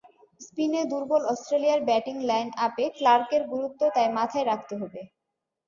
[0.41, 5.01] স্পিনে দুর্বল অস্ট্রেলিয়ার ব্যাটিং লাইনআপে ক্লার্কের গুরুত্ব তাই মাথায় রাখতে হবে।